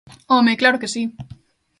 ¡Home, 0.33 0.57
claro 0.61 0.79
que 0.81 0.91
si! 0.93 1.03